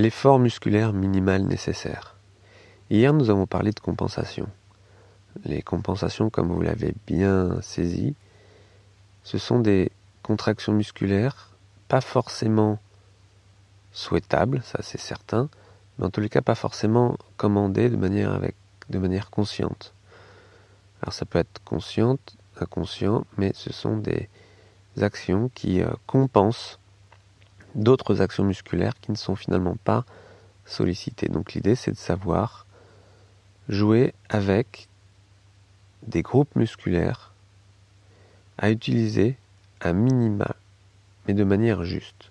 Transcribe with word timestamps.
l'effort 0.00 0.38
musculaire 0.38 0.92
minimal 0.92 1.42
nécessaire. 1.42 2.16
Hier, 2.90 3.12
nous 3.12 3.30
avons 3.30 3.46
parlé 3.46 3.72
de 3.72 3.80
compensation. 3.80 4.48
Les 5.44 5.62
compensations, 5.62 6.30
comme 6.30 6.48
vous 6.48 6.62
l'avez 6.62 6.94
bien 7.06 7.60
saisi, 7.62 8.14
ce 9.24 9.38
sont 9.38 9.60
des 9.60 9.90
contractions 10.22 10.72
musculaires 10.72 11.50
pas 11.88 12.00
forcément 12.00 12.78
souhaitables, 13.92 14.62
ça 14.62 14.80
c'est 14.82 15.00
certain, 15.00 15.48
mais 15.98 16.06
en 16.06 16.10
tous 16.10 16.20
les 16.20 16.28
cas 16.28 16.42
pas 16.42 16.54
forcément 16.54 17.16
commandées 17.36 17.88
de 17.88 17.96
manière, 17.96 18.32
avec, 18.32 18.54
de 18.90 18.98
manière 18.98 19.30
consciente. 19.30 19.94
Alors 21.02 21.14
ça 21.14 21.24
peut 21.24 21.38
être 21.38 21.62
consciente, 21.64 22.36
inconscient, 22.60 23.24
mais 23.38 23.52
ce 23.54 23.72
sont 23.72 23.96
des 23.96 24.28
actions 25.00 25.50
qui 25.54 25.80
euh, 25.80 25.88
compensent 26.06 26.78
d'autres 27.78 28.20
actions 28.20 28.44
musculaires 28.44 28.98
qui 29.00 29.10
ne 29.10 29.16
sont 29.16 29.36
finalement 29.36 29.76
pas 29.84 30.04
sollicitées. 30.66 31.28
Donc 31.28 31.54
l'idée 31.54 31.74
c'est 31.74 31.92
de 31.92 31.96
savoir 31.96 32.66
jouer 33.68 34.14
avec 34.28 34.88
des 36.06 36.22
groupes 36.22 36.54
musculaires 36.56 37.32
à 38.58 38.70
utiliser 38.70 39.36
un 39.80 39.92
minima, 39.92 40.56
mais 41.26 41.34
de 41.34 41.44
manière 41.44 41.84
juste. 41.84 42.30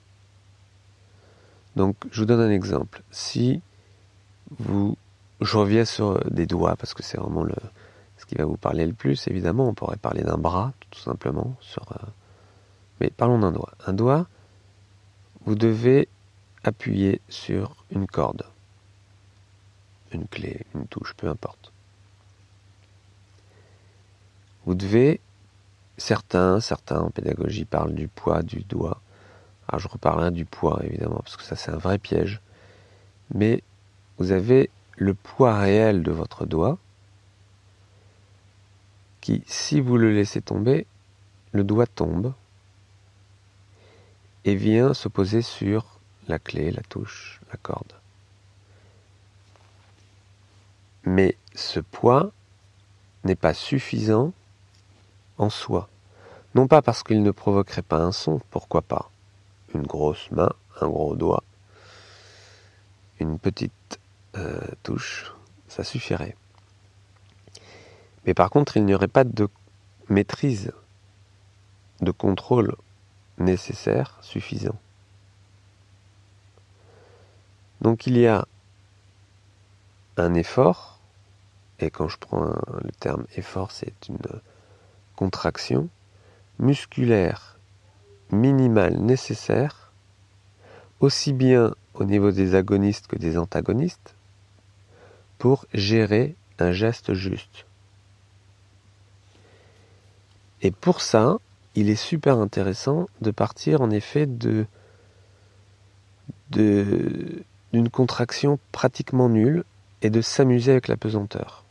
Donc 1.75 1.95
je 2.11 2.21
vous 2.21 2.25
donne 2.25 2.41
un 2.41 2.51
exemple. 2.51 3.01
Si 3.11 3.61
vous, 4.59 4.97
je 5.41 5.57
reviens 5.57 5.85
sur 5.85 6.19
des 6.29 6.45
doigts 6.45 6.75
parce 6.75 6.93
que 6.93 7.03
c'est 7.03 7.17
vraiment 7.17 7.43
le, 7.43 7.55
ce 8.17 8.25
qui 8.25 8.35
va 8.35 8.45
vous 8.45 8.57
parler 8.57 8.85
le 8.85 8.93
plus. 8.93 9.27
Évidemment, 9.27 9.67
on 9.67 9.73
pourrait 9.73 9.97
parler 9.97 10.23
d'un 10.23 10.37
bras 10.37 10.73
tout 10.89 10.99
simplement 10.99 11.55
sur, 11.59 11.83
euh, 11.91 12.05
mais 12.99 13.09
parlons 13.09 13.39
d'un 13.39 13.51
doigt. 13.51 13.71
Un 13.85 13.93
doigt, 13.93 14.27
vous 15.47 15.55
devez 15.55 16.09
appuyer 16.65 17.21
sur 17.29 17.77
une 17.91 18.05
corde, 18.05 18.43
une 20.11 20.27
clé, 20.27 20.65
une 20.75 20.87
touche, 20.87 21.13
peu 21.13 21.29
importe. 21.29 21.71
Vous 24.65 24.75
devez, 24.75 25.21
certains, 25.97 26.59
certains 26.59 26.99
en 26.99 27.11
pédagogie 27.11 27.63
parlent 27.63 27.93
du 27.93 28.09
poids 28.09 28.43
du 28.43 28.63
doigt. 28.63 28.99
Alors 29.69 29.79
je 29.79 29.87
reparlerai 29.87 30.31
du 30.31 30.43
poids 30.43 30.81
évidemment, 30.83 31.21
parce 31.23 31.37
que 31.37 31.43
ça 31.43 31.55
c'est 31.55 31.71
un 31.71 31.77
vrai 31.77 31.97
piège. 31.97 32.41
Mais 33.33 33.63
vous 34.17 34.33
avez 34.33 34.69
le 34.97 35.13
poids 35.13 35.57
réel 35.57 36.03
de 36.03 36.11
votre 36.11 36.45
doigt 36.45 36.77
qui, 39.21 39.45
si 39.47 39.79
vous 39.79 39.95
le 39.95 40.11
laissez 40.11 40.41
tomber, 40.41 40.85
le 41.53 41.63
doigt 41.63 41.87
tombe 41.87 42.33
et 44.47 44.55
vient 44.55 44.93
se 44.93 45.09
poser 45.09 45.41
sur 45.41 45.99
la 46.29 46.39
clé, 46.39 46.71
la 46.71 46.81
touche, 46.81 47.41
la 47.51 47.57
corde. 47.57 47.91
Mais 51.03 51.35
ce 51.53 51.81
poids 51.81 52.31
n'est 53.25 53.35
pas 53.35 53.53
suffisant 53.53 54.31
en 55.37 55.49
soi. 55.49 55.89
Non 56.55 56.69
pas 56.69 56.81
parce 56.81 57.03
qu'il 57.03 57.23
ne 57.23 57.31
provoquerait 57.31 57.81
pas 57.81 57.97
un 57.97 58.13
son, 58.13 58.39
pourquoi 58.49 58.81
pas. 58.81 59.11
Une 59.75 59.85
grosse 59.85 60.31
main, 60.31 60.53
un 60.79 60.87
gros 60.87 61.17
doigt, 61.17 61.43
une 63.19 63.39
petite 63.39 63.99
euh, 64.37 64.61
touche, 64.81 65.33
ça 65.67 65.83
suffirait. 65.83 66.37
Mais 68.25 68.33
par 68.33 68.49
contre, 68.49 68.77
il 68.77 68.85
n'y 68.85 68.95
aurait 68.95 69.09
pas 69.09 69.25
de 69.25 69.49
maîtrise, 70.07 70.71
de 71.99 72.11
contrôle 72.11 72.77
nécessaire, 73.37 74.17
suffisant. 74.21 74.77
Donc 77.81 78.07
il 78.07 78.17
y 78.17 78.27
a 78.27 78.47
un 80.17 80.33
effort, 80.33 80.99
et 81.79 81.91
quand 81.91 82.07
je 82.07 82.17
prends 82.17 82.53
le 82.83 82.91
terme 82.99 83.25
effort, 83.35 83.71
c'est 83.71 84.07
une 84.09 84.17
contraction 85.15 85.89
musculaire 86.59 87.57
minimale 88.31 88.97
nécessaire, 88.97 89.91
aussi 90.99 91.33
bien 91.33 91.75
au 91.93 92.03
niveau 92.03 92.31
des 92.31 92.55
agonistes 92.55 93.07
que 93.07 93.15
des 93.15 93.37
antagonistes, 93.37 94.15
pour 95.37 95.65
gérer 95.73 96.35
un 96.59 96.71
geste 96.71 97.13
juste. 97.13 97.65
Et 100.63 100.71
pour 100.71 101.01
ça, 101.01 101.37
il 101.77 101.91
est 101.91 101.95
super 101.95 102.39
intéressant 102.39 103.05
de 103.21 103.29
partir 103.29 103.81
en 103.81 103.91
effet 103.91 104.25
de 104.25 104.65
d'une 106.49 107.89
contraction 107.91 108.57
pratiquement 108.71 109.29
nulle 109.29 109.63
et 110.01 110.09
de 110.09 110.21
s'amuser 110.21 110.71
avec 110.71 110.87
la 110.87 110.97
pesanteur. 110.97 111.65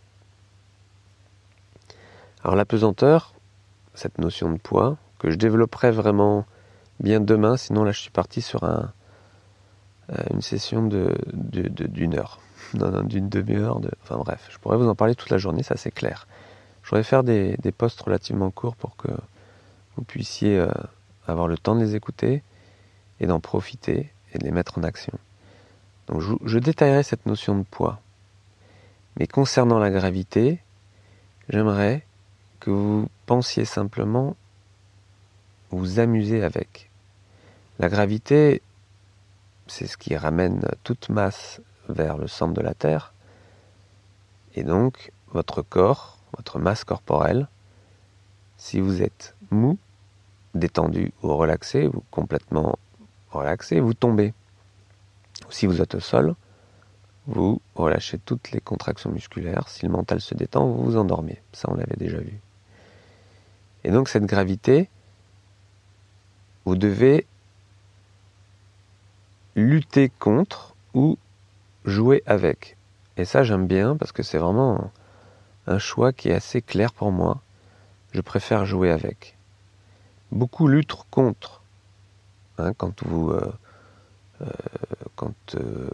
Alors 2.44 2.54
la 2.54 2.64
pesanteur, 2.64 3.34
cette 3.94 4.18
notion 4.18 4.52
de 4.52 4.58
poids, 4.58 4.96
que 5.18 5.30
je 5.30 5.36
développerai 5.36 5.90
vraiment 5.90 6.46
bien 7.00 7.20
demain, 7.20 7.56
sinon 7.56 7.82
là 7.82 7.90
je 7.90 8.00
suis 8.00 8.10
parti 8.10 8.42
sur 8.42 8.62
euh, 8.62 8.84
une 10.30 10.42
session 10.42 10.86
de, 10.86 11.16
d'une 11.32 12.14
heure, 12.14 12.38
d'une 12.74 13.28
demi-heure, 13.28 13.80
de, 13.80 13.90
enfin 14.04 14.18
bref, 14.18 14.46
je 14.52 14.58
pourrais 14.58 14.76
vous 14.76 14.86
en 14.86 14.94
parler 14.94 15.16
toute 15.16 15.30
la 15.30 15.38
journée, 15.38 15.64
ça 15.64 15.76
c'est 15.76 15.90
clair. 15.90 16.28
Je 16.84 16.90
voudrais 16.90 17.02
faire 17.02 17.24
des, 17.24 17.56
des 17.56 17.72
posts 17.72 18.00
relativement 18.02 18.52
courts 18.52 18.76
pour 18.76 18.94
que 18.94 19.08
vous 19.96 20.04
puissiez 20.04 20.58
euh, 20.58 20.68
avoir 21.26 21.48
le 21.48 21.58
temps 21.58 21.74
de 21.74 21.80
les 21.80 21.94
écouter 21.94 22.42
et 23.20 23.26
d'en 23.26 23.40
profiter 23.40 24.12
et 24.32 24.38
de 24.38 24.44
les 24.44 24.50
mettre 24.50 24.78
en 24.78 24.82
action. 24.82 25.12
Donc 26.06 26.20
je, 26.20 26.34
je 26.44 26.58
détaillerai 26.58 27.02
cette 27.02 27.26
notion 27.26 27.56
de 27.56 27.64
poids. 27.64 28.00
Mais 29.18 29.26
concernant 29.26 29.78
la 29.78 29.90
gravité, 29.90 30.60
j'aimerais 31.48 32.04
que 32.60 32.70
vous 32.70 33.08
pensiez 33.24 33.64
simplement 33.64 34.36
vous 35.70 35.98
amuser 35.98 36.42
avec. 36.42 36.90
La 37.78 37.88
gravité, 37.88 38.62
c'est 39.66 39.86
ce 39.86 39.96
qui 39.96 40.16
ramène 40.16 40.62
toute 40.84 41.08
masse 41.08 41.60
vers 41.88 42.18
le 42.18 42.26
centre 42.26 42.54
de 42.54 42.60
la 42.60 42.74
Terre. 42.74 43.12
Et 44.54 44.64
donc, 44.64 45.12
votre 45.32 45.62
corps, 45.62 46.18
votre 46.36 46.58
masse 46.58 46.84
corporelle, 46.84 47.48
si 48.56 48.80
vous 48.80 49.02
êtes 49.02 49.34
mou, 49.50 49.78
détendu 50.56 51.12
ou 51.22 51.36
relaxé, 51.36 51.86
ou 51.86 52.02
complètement 52.10 52.78
relaxé, 53.30 53.80
vous 53.80 53.94
tombez. 53.94 54.34
Si 55.50 55.66
vous 55.66 55.80
êtes 55.80 55.94
au 55.94 56.00
sol, 56.00 56.34
vous 57.26 57.60
relâchez 57.74 58.18
toutes 58.18 58.52
les 58.52 58.60
contractions 58.60 59.10
musculaires. 59.10 59.68
Si 59.68 59.84
le 59.84 59.92
mental 59.92 60.20
se 60.20 60.34
détend, 60.34 60.66
vous 60.66 60.84
vous 60.84 60.96
endormez. 60.96 61.40
Ça, 61.52 61.68
on 61.70 61.74
l'avait 61.74 61.96
déjà 61.96 62.18
vu. 62.18 62.40
Et 63.84 63.90
donc 63.90 64.08
cette 64.08 64.24
gravité, 64.24 64.88
vous 66.64 66.76
devez 66.76 67.26
lutter 69.54 70.10
contre 70.18 70.74
ou 70.94 71.18
jouer 71.84 72.22
avec. 72.26 72.76
Et 73.16 73.24
ça, 73.24 73.42
j'aime 73.44 73.66
bien 73.66 73.96
parce 73.96 74.12
que 74.12 74.22
c'est 74.22 74.38
vraiment 74.38 74.90
un 75.66 75.78
choix 75.78 76.12
qui 76.12 76.28
est 76.28 76.34
assez 76.34 76.62
clair 76.62 76.92
pour 76.92 77.12
moi. 77.12 77.40
Je 78.12 78.20
préfère 78.20 78.66
jouer 78.66 78.90
avec 78.90 79.36
beaucoup 80.36 80.68
luttent 80.68 80.96
contre. 81.10 81.62
Hein, 82.58 82.72
quand 82.74 83.02
vous, 83.04 83.30
euh, 83.30 83.52
euh, 84.42 84.46
quand 85.16 85.34
euh, 85.54 85.88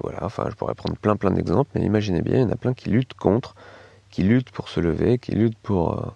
voilà, 0.00 0.24
enfin, 0.24 0.46
je 0.50 0.54
pourrais 0.54 0.74
prendre 0.74 0.96
plein 0.96 1.16
plein 1.16 1.30
d'exemples, 1.30 1.70
mais 1.74 1.84
imaginez 1.84 2.22
bien, 2.22 2.36
il 2.36 2.42
y 2.42 2.44
en 2.44 2.50
a 2.50 2.56
plein 2.56 2.74
qui 2.74 2.90
luttent 2.90 3.14
contre, 3.14 3.54
qui 4.10 4.22
luttent 4.22 4.50
pour 4.50 4.68
se 4.68 4.80
lever, 4.80 5.18
qui 5.18 5.32
luttent 5.32 5.58
pour 5.58 6.14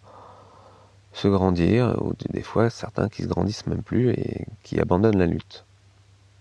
se 1.12 1.28
grandir, 1.28 1.96
ou 2.02 2.14
des 2.30 2.42
fois 2.42 2.70
certains 2.70 3.08
qui 3.08 3.24
se 3.24 3.28
grandissent 3.28 3.66
même 3.66 3.82
plus 3.82 4.10
et 4.10 4.46
qui 4.62 4.78
abandonnent 4.80 5.18
la 5.18 5.26
lutte. 5.26 5.64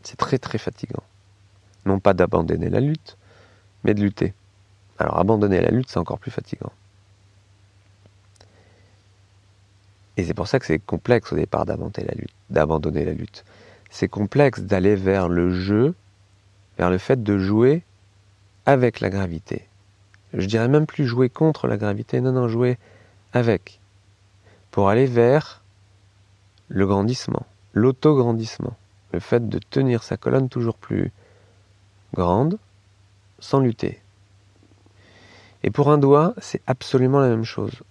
C'est 0.03 0.17
très 0.17 0.37
très 0.37 0.57
fatigant. 0.57 1.03
Non 1.85 1.99
pas 1.99 2.13
d'abandonner 2.13 2.69
la 2.69 2.79
lutte, 2.79 3.17
mais 3.83 3.93
de 3.93 4.01
lutter. 4.01 4.33
Alors 4.99 5.17
abandonner 5.17 5.61
la 5.61 5.71
lutte, 5.71 5.89
c'est 5.89 5.99
encore 5.99 6.19
plus 6.19 6.31
fatigant. 6.31 6.71
Et 10.19 10.25
c'est 10.25 10.33
pour 10.33 10.49
ça 10.49 10.59
que 10.59 10.65
c'est 10.65 10.79
complexe 10.79 11.31
au 11.31 11.37
départ 11.37 11.65
d'abandonner 11.65 13.05
la 13.05 13.13
lutte. 13.13 13.45
C'est 13.89 14.09
complexe 14.09 14.59
d'aller 14.59 14.95
vers 14.95 15.29
le 15.29 15.53
jeu, 15.53 15.95
vers 16.77 16.89
le 16.89 16.97
fait 16.97 17.23
de 17.23 17.37
jouer 17.37 17.83
avec 18.65 18.99
la 18.99 19.09
gravité. 19.09 19.65
Je 20.33 20.45
dirais 20.45 20.67
même 20.67 20.87
plus 20.87 21.07
jouer 21.07 21.29
contre 21.29 21.67
la 21.67 21.77
gravité, 21.77 22.19
non, 22.19 22.33
non, 22.33 22.49
jouer 22.49 22.77
avec. 23.31 23.79
Pour 24.71 24.89
aller 24.89 25.05
vers 25.05 25.63
le 26.67 26.85
grandissement, 26.85 27.45
l'autograndissement. 27.71 28.75
Le 29.13 29.21
fait 29.21 29.47
de 29.47 29.57
tenir 29.69 30.03
sa 30.03 30.17
colonne 30.17 30.49
toujours 30.49 30.75
plus 30.75 31.13
grande 32.13 32.59
sans 33.39 33.61
lutter. 33.61 34.01
Et 35.63 35.71
pour 35.71 35.89
un 35.89 35.97
doigt, 35.97 36.33
c'est 36.39 36.61
absolument 36.67 37.21
la 37.21 37.29
même 37.29 37.45
chose. 37.45 37.83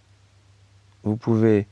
Vous 1.05 1.17
pouvez 1.17 1.67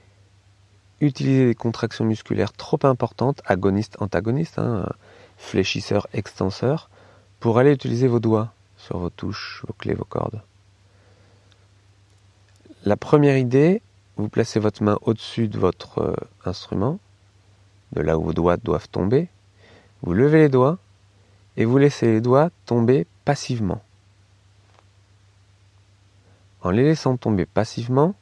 utiliser 1.01 1.47
des 1.47 1.55
contractions 1.55 2.05
musculaires 2.05 2.53
trop 2.53 2.79
importantes, 2.85 3.43
agonistes, 3.47 3.97
antagonistes, 4.01 4.59
hein, 4.59 4.89
fléchisseurs, 5.37 6.07
extenseurs, 6.13 6.91
pour 7.41 7.59
aller 7.59 7.73
utiliser 7.73 8.09
vos 8.09 8.21
doigts 8.21 8.53
sur 8.77 8.99
vos 8.99 9.11
touches, 9.11 9.63
vos 9.67 9.75
clés, 9.75 9.95
vos 9.95 10.05
cordes. 10.05 10.41
La 12.85 12.97
première 12.97 13.37
idée, 13.37 13.83
vous 14.17 14.29
placez 14.29 14.61
votre 14.61 14.83
main 14.83 14.97
au-dessus 15.03 15.49
de 15.49 15.59
votre 15.59 15.99
euh, 15.99 16.15
instrument, 16.45 16.99
de 17.93 18.01
là 18.01 18.19
où 18.19 18.23
vos 18.23 18.33
doigts 18.33 18.57
doivent 18.57 18.89
tomber. 18.89 19.29
Vous 20.03 20.15
levez 20.15 20.39
les 20.39 20.49
doigts 20.49 20.79
et 21.57 21.65
vous 21.65 21.79
laissez 21.79 22.07
les 22.07 22.21
doigts 22.21 22.51
tomber 22.65 23.07
passivement. 23.25 23.83
En 26.63 26.71
les 26.71 26.85
laissant 26.85 27.17
tomber 27.17 27.47
passivement, 27.47 28.15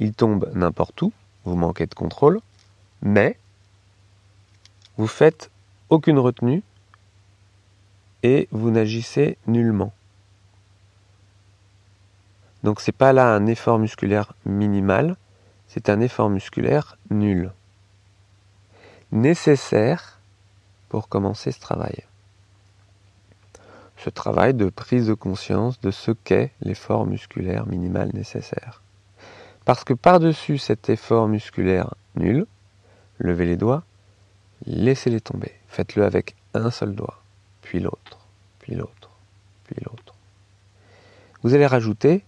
ils 0.00 0.12
tombent 0.12 0.50
n'importe 0.54 1.02
où, 1.02 1.12
vous 1.44 1.56
manquez 1.56 1.86
de 1.86 1.94
contrôle, 1.94 2.40
mais 3.02 3.38
vous 4.96 5.06
faites 5.06 5.50
aucune 5.88 6.18
retenue 6.18 6.62
et 8.22 8.48
vous 8.50 8.70
n'agissez 8.70 9.38
nullement. 9.46 9.92
Donc 12.62 12.80
c'est 12.80 12.92
pas 12.92 13.12
là 13.12 13.34
un 13.34 13.46
effort 13.46 13.78
musculaire 13.78 14.34
minimal, 14.44 15.16
c'est 15.66 15.88
un 15.88 16.00
effort 16.00 16.28
musculaire 16.28 16.98
nul. 17.10 17.50
Nécessaire 19.12 20.18
pour 20.88 21.08
commencer 21.08 21.52
ce 21.52 21.60
travail. 21.60 22.04
Ce 23.96 24.10
travail 24.10 24.54
de 24.54 24.68
prise 24.68 25.06
de 25.06 25.14
conscience 25.14 25.80
de 25.80 25.90
ce 25.90 26.10
qu'est 26.10 26.52
l'effort 26.60 27.06
musculaire 27.06 27.66
minimal 27.66 28.10
nécessaire. 28.14 28.82
Parce 29.70 29.84
que 29.84 29.94
par-dessus 29.94 30.58
cet 30.58 30.88
effort 30.88 31.28
musculaire 31.28 31.94
nul, 32.16 32.44
levez 33.18 33.46
les 33.46 33.56
doigts, 33.56 33.84
laissez-les 34.66 35.20
tomber. 35.20 35.54
Faites-le 35.68 36.04
avec 36.04 36.34
un 36.54 36.72
seul 36.72 36.92
doigt, 36.92 37.22
puis 37.62 37.78
l'autre, 37.78 38.18
puis 38.58 38.74
l'autre, 38.74 39.10
puis 39.62 39.76
l'autre. 39.84 40.16
Vous 41.44 41.54
allez 41.54 41.68
rajouter 41.68 42.24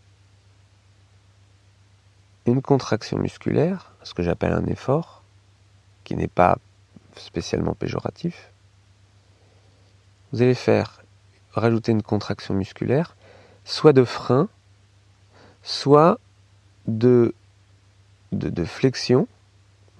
une 2.47 2.63
contraction 2.63 3.19
musculaire, 3.19 3.93
ce 4.05 4.15
que 4.15 4.23
j'appelle 4.23 4.53
un 4.53 4.67
effort, 4.67 5.25
qui 6.05 6.15
n'est 6.15 6.29
pas 6.29 6.59
spécialement 7.17 7.75
péjoratif. 7.75 8.53
Vous 10.33 10.43
allez 10.43 10.55
faire 10.55 11.03
rajouter 11.55 11.91
une 11.91 12.05
contraction 12.05 12.55
musculaire, 12.55 13.17
soit 13.65 13.93
de 13.93 14.05
frein, 14.05 14.49
soit 15.65 16.21
de, 16.87 17.35
flexion. 18.65 19.29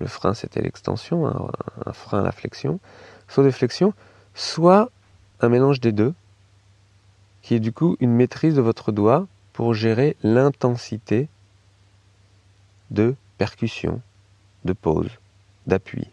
Le 0.01 0.07
frein, 0.07 0.35
c'était 0.35 0.63
l'extension, 0.63 1.27
un, 1.27 1.93
frein, 1.93 2.23
la 2.23 2.33
flexion. 2.33 2.81
Soit 3.29 3.45
de 3.45 3.51
flexion, 3.51 3.95
soit 4.35 4.91
un 5.41 5.49
mélange 5.49 5.81
des 5.81 5.93
deux, 5.93 6.15
qui 7.43 7.55
est 7.55 7.61
du 7.61 7.73
coup 7.73 7.97
une 8.01 8.13
maîtrise 8.13 8.55
de 8.55 8.61
votre 8.61 8.93
doigt 8.93 9.27
pour 9.53 9.75
gérer 9.75 10.17
l'intensité 10.23 11.29
de 12.91 13.15
percussion, 13.39 14.01
de 14.65 14.73
pause, 14.73 15.11
d'appui. 15.67 16.09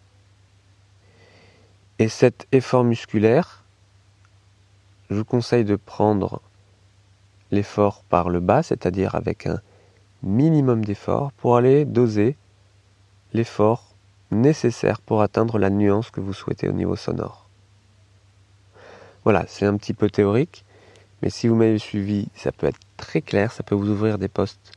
Et 1.99 2.09
cet 2.09 2.47
effort 2.51 2.83
musculaire, 2.83 3.63
je 5.09 5.15
vous 5.15 5.25
conseille 5.25 5.65
de 5.65 5.75
prendre 5.75 6.41
l'effort 7.51 8.03
par 8.03 8.29
le 8.29 8.39
bas, 8.39 8.63
c'est-à-dire 8.63 9.15
avec 9.15 9.47
un 9.47 9.61
minimum 10.23 10.83
d'effort, 10.83 11.31
pour 11.33 11.57
aller 11.57 11.85
doser 11.85 12.35
l'effort 13.33 13.93
nécessaire 14.31 15.01
pour 15.01 15.21
atteindre 15.21 15.57
la 15.57 15.69
nuance 15.69 16.11
que 16.11 16.19
vous 16.19 16.33
souhaitez 16.33 16.67
au 16.69 16.73
niveau 16.73 16.95
sonore. 16.95 17.47
Voilà, 19.23 19.45
c'est 19.47 19.65
un 19.65 19.77
petit 19.77 19.93
peu 19.93 20.09
théorique, 20.09 20.65
mais 21.21 21.29
si 21.29 21.47
vous 21.47 21.55
m'avez 21.55 21.79
suivi, 21.79 22.27
ça 22.35 22.51
peut 22.51 22.67
être 22.67 22.79
très 22.97 23.21
clair, 23.21 23.51
ça 23.51 23.63
peut 23.63 23.75
vous 23.75 23.89
ouvrir 23.89 24.17
des 24.17 24.27
postes 24.27 24.73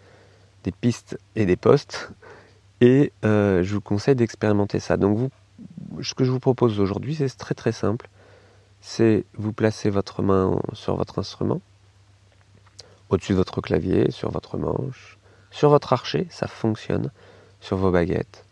des 0.65 0.73
pistes 0.73 1.19
et 1.37 1.47
des 1.47 1.57
postes. 1.57 2.11
Et 2.81 3.13
euh, 3.25 3.63
je 3.63 3.75
vous 3.75 3.81
conseille 3.81 4.15
d'expérimenter 4.15 4.81
ça. 4.81 4.97
Donc 4.97 5.17
vous, 5.17 5.31
ce 6.03 6.15
que 6.15 6.25
je 6.25 6.31
vous 6.31 6.41
propose 6.41 6.81
aujourd'hui, 6.81 7.15
c'est 7.15 7.29
très 7.37 7.55
très 7.55 7.73
simple. 7.73 8.09
C'est 8.81 9.25
vous 9.35 9.53
placer 9.53 9.91
votre 9.91 10.23
main 10.23 10.59
sur 10.73 10.97
votre 10.97 11.21
instrument, 11.21 11.61
au-dessus 13.11 13.33
de 13.33 13.37
votre 13.37 13.61
clavier, 13.61 14.11
sur 14.11 14.31
votre 14.31 14.59
manche, 14.59 15.19
sur 15.53 15.71
votre 15.71 15.93
archer, 15.93 16.27
ça 16.31 16.49
fonctionne, 16.49 17.13
sur 17.61 17.77
vos 17.77 17.93
baguettes. 17.93 18.45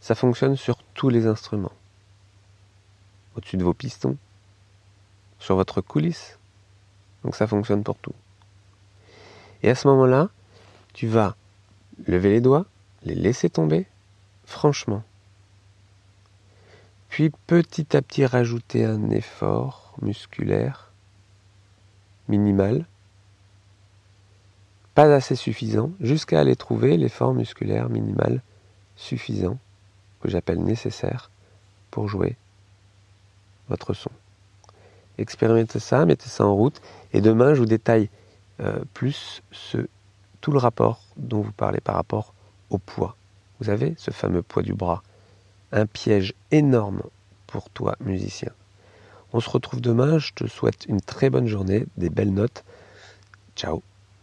Ça 0.00 0.14
fonctionne 0.14 0.56
sur 0.56 0.78
tous 0.94 1.08
les 1.08 1.26
instruments. 1.26 1.72
Au-dessus 3.36 3.56
de 3.56 3.64
vos 3.64 3.74
pistons, 3.74 4.16
sur 5.40 5.56
votre 5.56 5.80
coulisse. 5.80 6.38
Donc 7.24 7.34
ça 7.34 7.48
fonctionne 7.48 7.82
pour 7.82 7.96
tout. 7.96 8.14
Et 9.62 9.70
à 9.70 9.74
ce 9.74 9.88
moment-là, 9.88 10.28
tu 10.92 11.08
vas 11.08 11.34
Levez 12.06 12.30
les 12.30 12.40
doigts, 12.40 12.66
les 13.04 13.14
laisser 13.14 13.48
tomber, 13.48 13.86
franchement. 14.46 15.02
Puis 17.08 17.30
petit 17.46 17.96
à 17.96 18.02
petit 18.02 18.26
rajouter 18.26 18.84
un 18.84 19.10
effort 19.10 19.94
musculaire 20.02 20.90
minimal, 22.28 22.84
pas 24.94 25.12
assez 25.12 25.36
suffisant, 25.36 25.90
jusqu'à 26.00 26.40
aller 26.40 26.56
trouver 26.56 26.96
l'effort 26.96 27.34
musculaire 27.34 27.88
minimal 27.88 28.42
suffisant, 28.96 29.58
que 30.20 30.30
j'appelle 30.30 30.62
nécessaire, 30.62 31.30
pour 31.90 32.08
jouer 32.08 32.36
votre 33.68 33.92
son. 33.92 34.10
Expérimentez 35.18 35.78
ça, 35.78 36.04
mettez 36.06 36.28
ça 36.28 36.46
en 36.46 36.54
route, 36.54 36.80
et 37.12 37.20
demain 37.20 37.54
je 37.54 37.60
vous 37.60 37.66
détaille 37.66 38.08
euh, 38.60 38.80
plus 38.94 39.42
tout 40.40 40.52
le 40.52 40.58
rapport 40.58 41.00
dont 41.16 41.40
vous 41.40 41.52
parlez 41.52 41.80
par 41.80 41.94
rapport 41.94 42.34
au 42.70 42.78
poids. 42.78 43.16
Vous 43.60 43.70
avez 43.70 43.94
ce 43.96 44.10
fameux 44.10 44.42
poids 44.42 44.62
du 44.62 44.74
bras. 44.74 45.02
Un 45.72 45.86
piège 45.86 46.34
énorme 46.50 47.02
pour 47.46 47.70
toi, 47.70 47.96
musicien. 48.00 48.50
On 49.32 49.40
se 49.40 49.50
retrouve 49.50 49.80
demain. 49.80 50.18
Je 50.18 50.32
te 50.32 50.46
souhaite 50.46 50.86
une 50.86 51.00
très 51.00 51.30
bonne 51.30 51.48
journée, 51.48 51.86
des 51.96 52.10
belles 52.10 52.34
notes. 52.34 52.64
Ciao 53.56 53.82